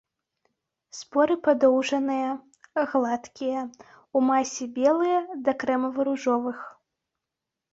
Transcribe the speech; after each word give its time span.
Споры 0.99 1.35
падоўжаныя, 1.47 2.31
гладкія, 2.93 3.61
у 4.21 4.23
масе 4.31 4.63
белыя 4.79 5.19
да 5.47 5.51
крэмава-ружовых. 5.65 6.59